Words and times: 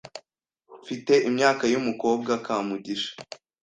Mfite 0.81 1.13
imyaka 1.29 1.63
yumukobwa 1.71 2.31
Kamugisha. 2.45 3.11